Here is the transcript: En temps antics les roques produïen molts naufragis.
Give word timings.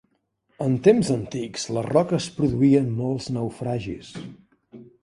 En 0.67 0.77
temps 0.87 1.11
antics 1.17 1.67
les 1.77 1.87
roques 1.91 2.31
produïen 2.41 2.89
molts 3.03 3.31
naufragis. 3.39 4.15